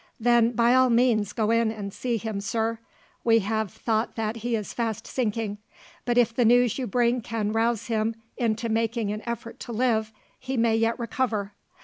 "Then 0.19 0.53
by 0.53 0.73
all 0.73 0.89
means 0.89 1.31
go 1.31 1.51
in 1.51 1.71
and 1.71 1.93
see 1.93 2.17
him, 2.17 2.41
sir. 2.41 2.79
We 3.23 3.37
have 3.41 3.71
thought 3.71 4.15
that 4.15 4.37
he 4.37 4.55
is 4.55 4.73
fast 4.73 5.05
sinking; 5.05 5.59
but 6.05 6.17
if 6.17 6.33
the 6.33 6.43
news 6.43 6.79
you 6.79 6.87
bring 6.87 7.21
can 7.21 7.51
rouse 7.51 7.85
him 7.85 8.15
into 8.35 8.67
making 8.67 9.11
an 9.11 9.21
effort 9.27 9.59
to 9.59 9.71
live, 9.71 10.11
he 10.39 10.57
may 10.57 10.75
yet 10.75 10.97
recover. 10.97 11.53